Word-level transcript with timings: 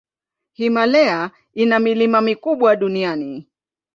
Himalaya 0.53 1.31
ina 1.53 1.79
milima 1.79 2.21
mikubwa 2.21 2.75
duniani. 2.75 3.47